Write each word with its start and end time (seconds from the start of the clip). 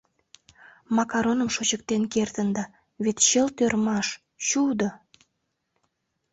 Макароным 0.95 1.49
шочыктен 1.55 2.03
кертында, 2.13 2.63
вет 3.03 3.17
чылт 3.27 3.55
ӧрмаш, 3.65 4.07
чудо! 4.47 4.87